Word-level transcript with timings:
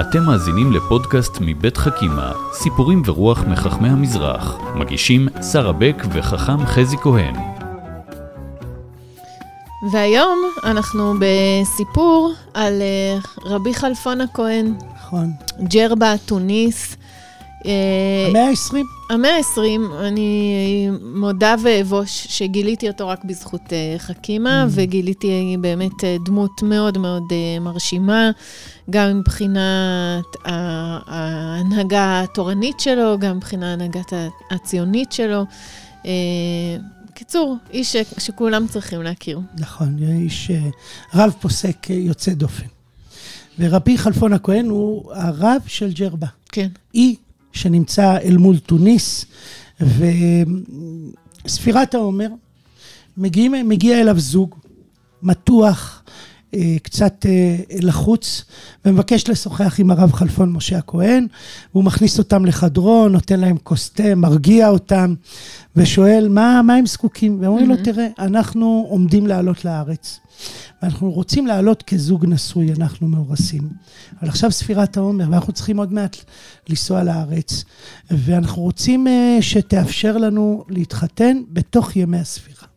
אתם 0.00 0.22
מאזינים 0.22 0.72
לפודקאסט 0.72 1.38
מבית 1.40 1.76
חכימה, 1.76 2.32
סיפורים 2.52 3.02
ורוח 3.06 3.44
מחכמי 3.44 3.88
המזרח. 3.88 4.56
מגישים 4.74 5.28
שרה 5.52 5.72
בק 5.72 6.02
וחכם 6.12 6.66
חזי 6.66 6.96
כהן. 6.96 7.34
והיום 9.92 10.38
אנחנו 10.64 11.14
בסיפור 11.20 12.32
על 12.54 12.82
אה, 12.82 13.18
רבי 13.44 13.74
חלפון 13.74 14.20
הכהן, 14.20 14.74
נכון. 14.96 15.32
ג'רבה, 15.62 16.14
תוניס. 16.26 16.96
אה, 17.66 18.26
המאה 18.28 18.48
ה-20. 18.48 18.76
המאה 19.10 19.36
ה-20, 19.36 19.94
אני 20.00 20.88
מודה 21.14 21.54
ואבוש 21.64 22.26
שגיליתי 22.30 22.88
אותו 22.88 23.08
רק 23.08 23.24
בזכות 23.24 23.72
אה, 23.72 23.94
חכימה, 23.98 24.64
Mm. 24.64 24.70
וגיליתי 24.74 25.56
באמת 25.60 26.04
אה, 26.04 26.16
דמות 26.24 26.62
מאוד 26.62 26.98
מאוד 26.98 27.22
מרשימה, 27.60 28.30
גם 28.90 29.18
מבחינת 29.18 30.24
ההנהגה 30.44 32.20
התורנית 32.20 32.80
שלו, 32.80 33.18
גם 33.18 33.36
מבחינת 33.36 33.62
ההנהגת 33.64 34.12
ה- 34.12 34.28
הציונית 34.54 35.12
שלו. 35.12 35.44
בקיצור, 37.10 37.56
איש 37.70 37.96
שכולם 38.18 38.66
צריכים 38.66 39.02
להכיר. 39.02 39.40
נכון, 39.58 39.96
איש 40.22 40.50
רב 41.14 41.32
פוסק 41.40 41.86
יוצא 41.90 42.32
דופן. 42.32 42.66
ורבי 43.58 43.98
חלפון 43.98 44.32
הכהן 44.32 44.66
הוא 44.68 45.12
הרב 45.12 45.62
של 45.66 45.92
ג'רבה. 45.92 46.26
כן. 46.52 46.68
אי 46.94 47.16
שנמצא 47.52 48.18
אל 48.18 48.36
מול 48.36 48.58
תוניס, 48.58 49.24
וספירת 51.44 51.94
העומר, 51.94 52.28
מגיעים, 53.16 53.68
מגיע 53.68 54.00
אליו 54.00 54.18
זוג, 54.20 54.54
מתוח, 55.22 55.99
קצת 56.82 57.26
אה, 57.28 57.56
לחוץ, 57.80 58.44
ומבקש 58.84 59.28
לשוחח 59.28 59.80
עם 59.80 59.90
הרב 59.90 60.12
חלפון 60.12 60.52
משה 60.52 60.78
הכהן, 60.78 61.26
והוא 61.72 61.84
מכניס 61.84 62.18
אותם 62.18 62.44
לחדרו, 62.44 63.08
נותן 63.08 63.40
להם 63.40 63.56
כוס 63.62 63.90
תה, 63.90 64.14
מרגיע 64.14 64.68
אותם, 64.68 65.14
ושואל 65.76 66.28
מה, 66.30 66.62
מה 66.62 66.74
הם 66.74 66.86
זקוקים. 66.86 67.40
והם 67.40 67.50
אומרים 67.50 67.68
לו, 67.68 67.76
תראה, 67.84 68.06
אנחנו 68.18 68.86
עומדים 68.88 69.26
לעלות 69.26 69.64
לארץ. 69.64 70.20
ואנחנו 70.82 71.10
רוצים 71.10 71.46
לעלות 71.46 71.82
כזוג 71.82 72.26
נשוי, 72.26 72.72
אנחנו 72.72 73.08
מאורסים. 73.08 73.68
אבל 74.20 74.28
עכשיו 74.28 74.52
ספירת 74.52 74.96
העומר, 74.96 75.24
ואנחנו 75.30 75.52
צריכים 75.52 75.76
עוד 75.76 75.92
מעט 75.92 76.16
לנסוע 76.68 77.02
לארץ, 77.02 77.64
ואנחנו 78.10 78.62
רוצים 78.62 79.06
אה, 79.06 79.38
שתאפשר 79.40 80.16
לנו 80.16 80.64
להתחתן 80.68 81.36
בתוך 81.52 81.96
ימי 81.96 82.18
הספירה. 82.18 82.69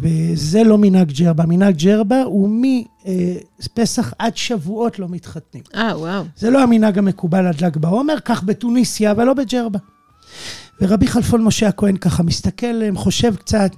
וזה 0.00 0.64
לא 0.64 0.78
מנהג 0.78 1.12
ג'רבה. 1.12 1.46
מנהג 1.46 1.76
ג'רבה 1.76 2.22
הוא 2.22 2.50
מפסח 2.62 4.12
עד 4.18 4.36
שבועות 4.36 4.98
לא 4.98 5.08
מתחתנים. 5.08 5.62
אה, 5.74 5.98
וואו. 5.98 6.24
זה 6.36 6.50
לא 6.50 6.62
המנהג 6.62 6.98
המקובל 6.98 7.46
עד 7.46 7.64
ל"ג 7.64 7.76
בעומר, 7.78 8.20
כך 8.24 8.44
בתוניסיה, 8.44 9.10
אבל 9.10 9.24
לא 9.24 9.34
בג'רבה. 9.34 9.78
ורבי 10.80 11.06
חלפון 11.06 11.44
משה 11.44 11.68
הכהן 11.68 11.96
ככה 11.96 12.22
מסתכל 12.22 12.66
עליהם, 12.66 12.96
חושב 12.96 13.36
קצת, 13.36 13.70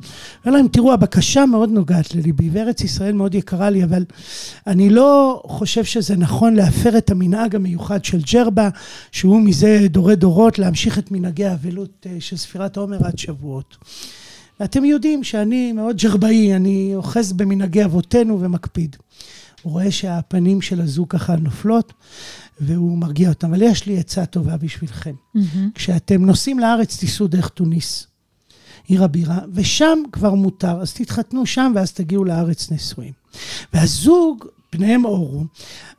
אומר 0.45 0.57
להם, 0.57 0.69
תראו, 0.69 0.93
הבקשה 0.93 1.47
מאוד 1.47 1.71
נוגעת 1.71 2.15
לליבי, 2.15 2.51
וארץ 2.53 2.81
ישראל 2.81 3.13
מאוד 3.13 3.35
יקרה 3.35 3.71
לי, 3.71 3.85
אבל 3.85 4.05
אני 4.67 4.91
לא 4.91 5.43
חושב 5.47 5.85
שזה 5.85 6.17
נכון 6.17 6.55
להפר 6.55 6.99
את 6.99 7.11
המנהג 7.11 7.55
המיוחד 7.55 8.05
של 8.05 8.21
ג'רבה, 8.33 8.69
שהוא 9.13 9.41
מזה 9.41 9.87
דורי 9.91 10.17
דורות, 10.17 10.59
להמשיך 10.59 10.99
את 10.99 11.11
מנהגי 11.11 11.45
האבלות 11.45 12.07
אה, 12.07 12.17
של 12.21 12.37
ספירת 12.37 12.77
העומר 12.77 13.07
עד 13.07 13.19
שבועות. 13.19 13.77
ואתם 14.61 14.85
יודעים 14.85 15.25
שאני 15.25 15.73
מאוד 15.73 15.97
ג'רבאי, 15.97 16.57
אני 16.57 16.93
אוחז 16.95 17.33
במנהגי 17.33 17.85
אבותינו 17.85 18.41
ומקפיד. 18.41 18.97
הוא 19.63 19.73
רואה 19.73 19.91
שהפנים 19.91 20.61
של 20.61 20.81
הזוג 20.81 21.09
ככה 21.11 21.37
נופלות, 21.37 21.93
והוא 22.61 22.99
מרגיע 22.99 23.29
אותם. 23.29 23.49
אבל 23.49 23.63
יש 23.63 23.87
לי 23.87 23.99
עצה 23.99 24.27
טובה 24.27 24.57
בשבילכם. 24.57 25.15
כשאתם 25.75 26.25
נוסעים 26.25 26.59
לארץ, 26.59 26.97
תיסעו 26.97 27.27
דרך 27.27 27.49
תוניס, 27.49 28.07
עיר 28.87 29.05
הבירה, 29.05 29.39
ושם 29.53 29.99
כבר 30.13 30.35
מותר, 30.35 30.81
אז 30.81 30.95
תתחתנו 30.95 31.47
שם 31.47 31.73
ואז 31.75 31.93
תגיעו 31.93 32.25
לארץ 32.25 32.71
נשואים. 32.71 33.13
והזוג, 33.73 34.45
פניהם 34.71 35.05
אורו, 35.05 35.45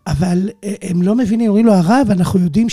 אבל 0.08 0.50
אה, 0.64 0.74
הם 0.82 1.02
לא 1.02 1.16
מבינים, 1.16 1.48
אומרים 1.48 1.66
לו, 1.66 1.74
הרב, 1.74 2.08
אנחנו 2.12 2.40
יודעים 2.40 2.70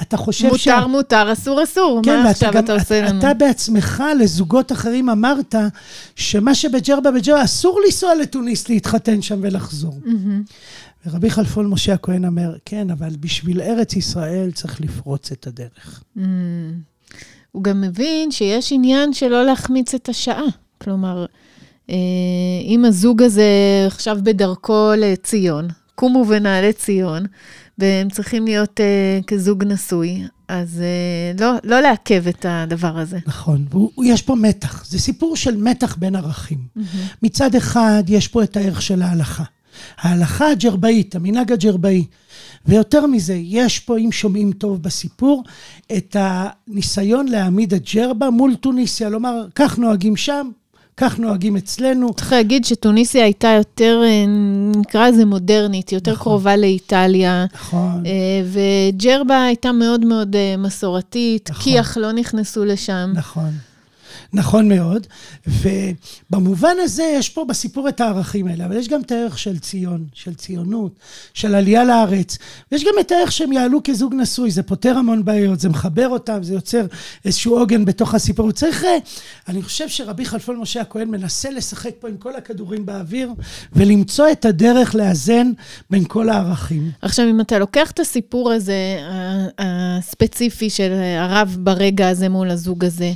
שאתה 0.00 0.16
חושב 0.16 0.48
מותר, 0.48 0.58
ש... 0.58 0.68
מותר, 0.88 1.32
אסור, 1.32 1.62
אסור. 1.62 2.00
כן, 2.04 2.22
מה 2.22 2.30
עכשיו 2.30 2.58
אתה 2.58 2.72
עושה 2.74 3.02
לנו? 3.02 3.18
אתה 3.18 3.34
בעצמך 3.34 4.02
לזוגות 4.20 4.72
אחרים 4.72 5.08
אמרת 5.08 5.54
שמה 6.16 6.54
שבג'רבה 6.54 7.10
בג'רבה, 7.10 7.44
אסור 7.44 7.80
לנסוע 7.86 8.14
לתוניס 8.14 8.68
להתחתן 8.68 9.22
שם 9.22 9.38
ולחזור. 9.42 9.98
מהמם. 10.04 10.42
ורבי 11.06 11.30
חלפון 11.30 11.66
משה 11.66 11.92
הכהן 11.92 12.24
אומר, 12.24 12.56
כן, 12.64 12.90
אבל 12.90 13.16
בשביל 13.20 13.60
ארץ 13.60 13.96
ישראל 13.96 14.50
צריך 14.50 14.80
לפרוץ 14.80 15.32
את 15.32 15.46
הדרך. 15.46 16.02
Mm. 16.16 16.20
הוא 17.52 17.64
גם 17.64 17.80
מבין 17.80 18.30
שיש 18.30 18.72
עניין 18.72 19.12
שלא 19.12 19.44
להחמיץ 19.44 19.94
את 19.94 20.08
השעה. 20.08 20.46
כלומר, 20.78 21.26
אה, 21.90 21.94
אם 22.64 22.84
הזוג 22.84 23.22
הזה 23.22 23.44
עכשיו 23.86 24.18
בדרכו 24.22 24.90
לציון, 24.96 25.68
קומו 26.00 26.24
ונעלה 26.28 26.72
ציון, 26.72 27.26
והם 27.78 28.10
צריכים 28.10 28.44
להיות 28.44 28.80
אה, 28.80 29.20
כזוג 29.26 29.64
נשוי, 29.64 30.22
אז 30.48 30.80
אה, 30.82 31.44
לא, 31.44 31.58
לא 31.64 31.80
לעכב 31.80 32.28
את 32.28 32.46
הדבר 32.48 32.98
הזה. 32.98 33.18
נכון, 33.26 33.66
ויש 33.98 34.22
פה 34.22 34.34
מתח, 34.34 34.84
זה 34.86 34.98
סיפור 34.98 35.36
של 35.36 35.56
מתח 35.56 35.96
בין 35.96 36.16
ערכים. 36.16 36.58
מצד 37.22 37.54
אחד, 37.54 38.02
יש 38.08 38.28
פה 38.28 38.42
את 38.42 38.56
הערך 38.56 38.82
של 38.82 39.02
ההלכה. 39.02 39.44
ההלכה 39.98 40.50
הג'רבאית, 40.50 41.16
המנהג 41.16 41.52
הג'רבאי. 41.52 42.04
ויותר 42.66 43.06
מזה, 43.06 43.34
יש 43.34 43.78
פה, 43.78 43.98
אם 43.98 44.12
שומעים 44.12 44.52
טוב 44.52 44.82
בסיפור, 44.82 45.44
את 45.96 46.16
הניסיון 46.18 47.28
להעמיד 47.28 47.74
את 47.74 47.94
ג'רבה 47.94 48.30
מול 48.30 48.54
טוניסיה. 48.54 49.08
לומר, 49.08 49.46
כך 49.54 49.78
נוהגים 49.78 50.16
שם, 50.16 50.50
כך 51.00 51.18
נוהגים 51.18 51.56
אצלנו. 51.56 52.14
צריך 52.14 52.32
להגיד 52.32 52.64
שטוניסיה 52.64 53.24
הייתה 53.24 53.48
יותר, 53.48 54.02
אה, 54.04 54.24
נקרא 54.76 55.08
לזה 55.08 55.24
מודרנית, 55.24 55.92
יותר 55.92 56.12
נכון. 56.12 56.22
קרובה 56.22 56.56
לאיטליה. 56.56 57.46
נכון. 57.54 58.02
אה, 58.06 58.42
וג'רבה 58.52 59.44
הייתה 59.44 59.72
מאוד 59.72 60.04
מאוד 60.04 60.36
אה, 60.36 60.54
מסורתית, 60.58 61.50
נכון. 61.50 61.62
כי"ח 61.62 61.96
לא 61.96 62.12
נכנסו 62.12 62.64
לשם. 62.64 63.12
נכון. 63.14 63.50
נכון 64.32 64.68
מאוד, 64.68 65.06
ובמובן 65.46 66.74
הזה 66.80 67.14
יש 67.16 67.28
פה 67.28 67.44
בסיפור 67.44 67.88
את 67.88 68.00
הערכים 68.00 68.46
האלה, 68.46 68.66
אבל 68.66 68.76
יש 68.76 68.88
גם 68.88 69.00
את 69.00 69.10
הערך 69.10 69.38
של 69.38 69.58
ציון, 69.58 70.04
של 70.12 70.34
ציונות, 70.34 70.92
של 71.34 71.54
עלייה 71.54 71.84
לארץ, 71.84 72.38
ויש 72.72 72.84
גם 72.84 72.92
את 73.00 73.12
הערך 73.12 73.32
שהם 73.32 73.52
יעלו 73.52 73.80
כזוג 73.84 74.14
נשוי, 74.14 74.50
זה 74.50 74.62
פותר 74.62 74.96
המון 74.96 75.24
בעיות, 75.24 75.60
זה 75.60 75.68
מחבר 75.68 76.08
אותם, 76.08 76.42
זה 76.42 76.54
יוצר 76.54 76.86
איזשהו 77.24 77.58
עוגן 77.58 77.84
בתוך 77.84 78.14
הסיפור. 78.14 78.44
הוא 78.44 78.52
צריך, 78.52 78.84
אה, 78.84 78.98
אני 79.48 79.62
חושב 79.62 79.88
שרבי 79.88 80.24
חלפון 80.24 80.56
משה 80.56 80.80
הכהן 80.80 81.08
מנסה 81.08 81.50
לשחק 81.50 81.90
פה 82.00 82.08
עם 82.08 82.16
כל 82.16 82.36
הכדורים 82.36 82.86
באוויר, 82.86 83.30
ולמצוא 83.72 84.26
את 84.32 84.44
הדרך 84.44 84.94
לאזן 84.94 85.50
בין 85.90 86.04
כל 86.08 86.28
הערכים. 86.28 86.90
עכשיו, 87.02 87.26
אם 87.30 87.40
אתה 87.40 87.58
לוקח 87.58 87.90
את 87.90 88.00
הסיפור 88.00 88.52
הזה, 88.52 88.98
הספציפי 89.58 90.70
של 90.70 90.92
הרב 91.18 91.56
ברגע 91.60 92.08
הזה 92.08 92.28
מול 92.28 92.50
הזוג 92.50 92.84
הזה, 92.84 93.12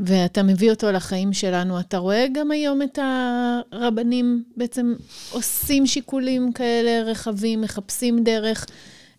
ואתה 0.00 0.42
מביא 0.42 0.70
אותו 0.70 0.92
לחיים 0.92 1.32
שלנו, 1.32 1.80
אתה 1.80 1.98
רואה 1.98 2.26
גם 2.34 2.50
היום 2.50 2.82
את 2.82 2.98
הרבנים 3.72 4.42
בעצם 4.56 4.94
עושים 5.30 5.86
שיקולים 5.86 6.52
כאלה 6.52 7.02
רחבים, 7.10 7.60
מחפשים 7.60 8.24
דרך 8.24 8.66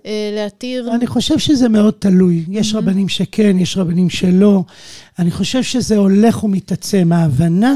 אה, 0.06 0.32
להתיר. 0.36 0.96
אני 0.96 1.08
חושב 1.08 1.38
שזה 1.38 1.70
מאוד 1.70 1.94
תלוי. 2.00 2.44
יש 2.50 2.76
רבנים 2.76 3.10
שכן, 3.10 3.60
יש 3.60 3.78
רבנים 3.78 4.10
שלא. 4.10 4.64
אני 5.20 5.32
חושב 5.32 5.64
שזה 5.64 5.98
הולך 5.98 6.44
ומתעצם. 6.44 7.12
ההבנה 7.12 7.76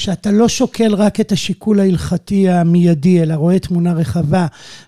שאתה 0.00 0.30
לא 0.30 0.48
שוקל 0.48 0.94
רק 0.94 1.20
את 1.20 1.32
השיקול 1.32 1.80
ההלכתי 1.80 2.48
המיידי, 2.48 3.22
אלא 3.22 3.34
רואה 3.34 3.58
תמונה 3.58 3.92
רחבה, 3.92 4.46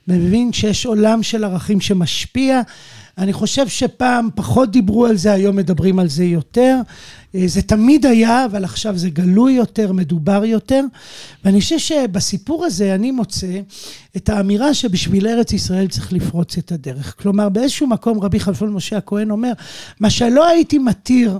מבין 0.08 0.52
שיש 0.52 0.86
עולם 0.86 1.22
של 1.22 1.44
ערכים 1.44 1.80
שמשפיע. 1.80 2.60
אני 3.18 3.32
חושב 3.32 3.68
שפעם 3.68 4.28
פחות 4.34 4.70
דיברו 4.70 5.06
על 5.06 5.16
זה, 5.16 5.32
היום 5.32 5.56
מדברים 5.56 5.98
על 5.98 6.08
זה 6.08 6.24
יותר. 6.24 6.80
אה, 7.34 7.44
זה 7.46 7.62
תמיד 7.62 8.06
היה, 8.06 8.44
אבל 8.44 8.64
עכשיו 8.64 8.98
זה 8.98 9.10
גלוי 9.10 9.52
יותר, 9.52 9.92
מדובר 9.92 10.44
יותר. 10.44 10.84
ואני 11.44 11.60
חושב 11.60 11.78
שבסיפור 11.78 12.64
הזה 12.64 12.94
אני 12.94 13.10
מוצא 13.10 13.60
את 14.16 14.28
האמירה 14.28 14.74
שבשביל 14.74 15.26
ארץ 15.26 15.52
ישראל 15.52 15.88
צריך 15.88 16.12
לפרוץ 16.12 16.58
את 16.58 16.72
הדרך. 16.72 17.14
כלומר, 17.18 17.48
באיזשהו 17.48 17.86
מקום 17.86 18.20
רבי 18.20 18.40
חלפון 18.40 18.72
משה 18.72 18.96
הכהן 18.96 19.30
אומר, 19.30 19.52
מה 20.00 20.10
שלא 20.10 20.48
הייתי 20.48 20.78
מתיר 20.78 21.38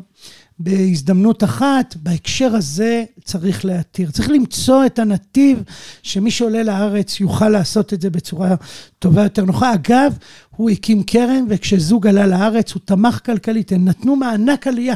בהזדמנות 0.63 1.45
אחת, 1.45 1.97
בהקשר 2.03 2.55
הזה 2.55 3.05
צריך 3.25 3.65
להתיר. 3.65 4.11
צריך 4.11 4.31
למצוא 4.31 4.87
את 4.87 4.99
הנתיב 4.99 5.63
שמי 6.03 6.31
שעולה 6.31 6.63
לארץ 6.63 7.21
יוכל 7.21 7.49
לעשות 7.49 7.93
את 7.93 8.01
זה 8.01 8.11
בצורה 8.11 8.55
טובה 8.99 9.23
יותר 9.23 9.45
נוחה. 9.45 9.75
אגב, 9.75 10.19
הוא 10.57 10.71
הקים 10.71 11.03
קרן, 11.03 11.45
וכשזוג 11.49 12.07
עלה 12.07 12.27
לארץ 12.27 12.73
הוא 12.73 12.83
תמך 12.85 13.21
כלכלית, 13.27 13.73
הם 13.73 13.85
נתנו 13.85 14.17
מענק 14.17 14.67
עלייה. 14.67 14.95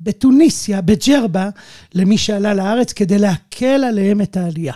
בתוניסיה, 0.00 0.80
בג'רבה, 0.80 1.50
למי 1.94 2.18
שעלה 2.18 2.54
לארץ, 2.54 2.92
כדי 2.92 3.18
להקל 3.18 3.84
עליהם 3.84 4.20
את 4.20 4.36
העלייה. 4.36 4.74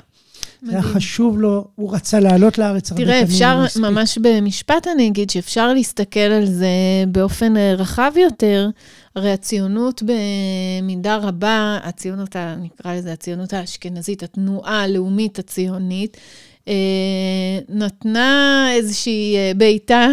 זה 0.62 0.72
היה 0.72 0.82
חשוב 0.82 1.38
לו, 1.40 1.64
הוא 1.74 1.94
רצה 1.94 2.20
לעלות 2.20 2.58
לארץ 2.58 2.90
הרבה 2.92 3.04
תראה, 3.04 3.14
פעמים. 3.14 3.32
אפשר, 3.32 3.58
לא 3.58 3.64
הספיק. 3.64 3.82
ממש 3.82 4.18
במשפט 4.22 4.86
אני 4.94 5.06
אגיד, 5.08 5.30
שאפשר 5.30 5.72
להסתכל 5.72 6.20
על 6.20 6.46
זה 6.46 6.68
באופן 7.08 7.56
אה, 7.56 7.74
רחב 7.74 8.12
יותר. 8.16 8.68
הרי 9.16 9.32
הציונות 9.32 10.02
במידה 10.02 11.16
רבה, 11.16 11.78
הציונות, 11.82 12.36
ה- 12.36 12.54
נקרא 12.60 12.94
לזה 12.94 13.12
הציונות 13.12 13.52
האשכנזית, 13.52 14.22
התנועה 14.22 14.82
הלאומית 14.82 15.38
הציונית, 15.38 16.16
אה, 16.68 16.74
נתנה 17.68 18.66
איזושהי 18.74 19.36
אה, 19.36 19.52
בעיטה 19.56 20.08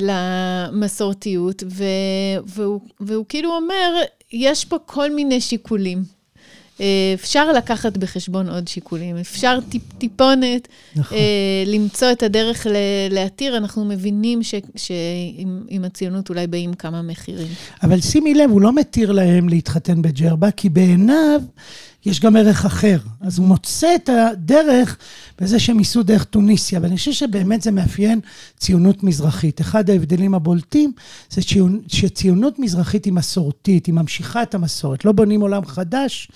למסורתיות, 0.00 1.62
ו, 1.70 1.84
והוא, 2.46 2.80
והוא 3.00 3.24
כאילו 3.28 3.50
אומר, 3.56 3.94
יש 4.32 4.64
פה 4.64 4.76
כל 4.86 5.10
מיני 5.14 5.40
שיקולים. 5.40 6.21
אפשר 7.14 7.52
לקחת 7.52 7.96
בחשבון 7.96 8.48
עוד 8.48 8.68
שיקולים, 8.68 9.16
אפשר 9.16 9.58
טיפ, 9.68 9.82
טיפונת 9.98 10.68
נכון. 10.96 11.18
אה, 11.18 11.22
למצוא 11.66 12.12
את 12.12 12.22
הדרך 12.22 12.66
ל- 12.66 12.74
להתיר, 13.14 13.56
אנחנו 13.56 13.84
מבינים 13.84 14.42
ש- 14.42 14.54
שעם 14.76 15.62
עם 15.68 15.84
הציונות 15.84 16.28
אולי 16.28 16.46
באים 16.46 16.74
כמה 16.74 17.02
מחירים. 17.02 17.46
אבל 17.82 18.00
שימי 18.00 18.34
לב, 18.34 18.50
הוא 18.50 18.60
לא 18.60 18.72
מתיר 18.74 19.12
להם 19.12 19.48
להתחתן 19.48 20.02
בג'רבה, 20.02 20.50
כי 20.50 20.68
בעיניו 20.68 21.40
יש 22.06 22.20
גם 22.20 22.36
ערך 22.36 22.64
אחר. 22.64 22.98
אז 23.20 23.38
הוא 23.38 23.46
מוצא 23.46 23.94
את 23.94 24.08
הדרך 24.32 24.96
בזה 25.40 25.58
שהם 25.58 25.78
ייסעו 25.78 26.02
דרך 26.02 26.24
טוניסיה, 26.24 26.80
ואני 26.82 26.96
חושב 26.96 27.12
שבאמת 27.12 27.62
זה 27.62 27.70
מאפיין 27.70 28.20
ציונות 28.58 29.02
מזרחית. 29.02 29.60
אחד 29.60 29.90
ההבדלים 29.90 30.34
הבולטים 30.34 30.92
זה 31.30 31.40
ציונ- 31.40 31.82
שציונות 31.88 32.58
מזרחית 32.58 33.04
היא 33.04 33.12
מסורתית, 33.12 33.86
היא 33.86 33.94
ממשיכה 33.94 34.42
את 34.42 34.54
המסורת. 34.54 35.04
לא 35.04 35.12
בונים 35.12 35.40
עולם 35.40 35.64
חדש, 35.64 36.28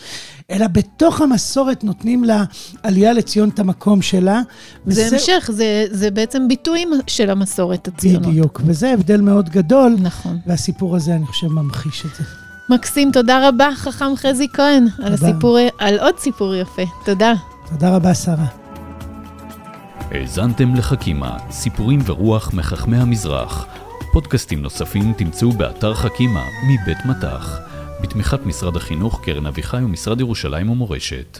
אלא 0.50 0.66
בתוך 0.66 1.20
המסורת 1.20 1.84
נותנים 1.84 2.24
לעלייה 2.24 3.12
לציון 3.12 3.48
את 3.48 3.58
המקום 3.58 4.02
שלה. 4.02 4.42
זה 4.86 5.06
וזה- 5.06 5.16
המשך, 5.16 5.50
זה, 5.52 5.84
זה 5.90 6.10
בעצם 6.10 6.48
ביטויים 6.48 6.88
של 7.06 7.30
המסורת 7.30 7.88
הציונות. 7.88 8.22
בדיוק, 8.28 8.60
וזה 8.66 8.92
הבדל 8.92 9.20
מאוד 9.20 9.48
גדול, 9.50 9.96
נכון. 9.98 10.38
והסיפור 10.46 10.96
הזה, 10.96 11.14
אני 11.14 11.26
חושב, 11.26 11.46
ממחיש 11.48 12.02
את 12.06 12.10
זה. 12.18 12.45
מקסים, 12.68 13.12
תודה 13.12 13.48
רבה, 13.48 13.68
חכם 13.74 14.16
חזי 14.16 14.48
כהן, 14.52 14.84
על, 15.02 15.12
הסיפור, 15.12 15.58
על 15.78 15.98
עוד 15.98 16.18
סיפור 16.18 16.54
יפה. 16.54 16.82
תודה. 17.04 17.32
תודה 17.70 17.96
רבה, 17.96 18.14
שרה. 18.14 18.46
האזנתם 20.10 20.74
לחכימה, 20.74 21.36
סיפורים 21.50 22.00
ורוח 22.06 22.54
מחכמי 22.54 22.96
המזרח. 22.96 23.66
פודקאסטים 24.12 24.62
נוספים 24.62 25.12
תמצאו 25.12 25.52
באתר 25.52 25.94
חכימה 25.94 26.44
מבית 26.68 26.98
מטח, 27.06 27.58
בתמיכת 28.02 28.46
משרד 28.46 28.76
החינוך, 28.76 29.20
קרן 29.24 29.46
אביחי 29.46 29.76
ומשרד 29.76 30.20
ירושלים 30.20 30.70
ומורשת. 30.70 31.38